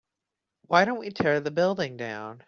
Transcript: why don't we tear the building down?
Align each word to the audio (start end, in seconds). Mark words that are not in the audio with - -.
why 0.65 0.83
don't 0.83 0.97
we 0.97 1.11
tear 1.11 1.39
the 1.39 1.51
building 1.51 1.95
down? 1.95 2.39